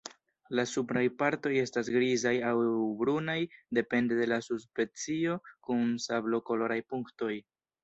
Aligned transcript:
La 0.59 0.63
supraj 0.69 1.03
partoj 1.19 1.51
estas 1.63 1.91
grizaj 1.95 2.31
aŭ 2.53 2.55
brunaj, 3.03 3.37
depende 3.81 4.19
de 4.23 4.29
la 4.33 4.41
subspecio, 4.49 5.39
kun 5.71 5.87
sablokoloraj 6.09 6.83
punktoj. 6.95 7.33